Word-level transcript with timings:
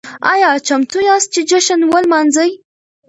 ايا 0.33 0.49
چمتو 0.67 0.99
ياست 1.09 1.27
چې 1.33 1.41
جشن 1.49 1.79
ولمانځئ؟ 1.93 2.51